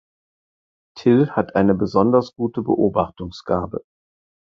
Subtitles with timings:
[0.97, 3.83] Till hat eine besonders gute Beobachtungsgabe.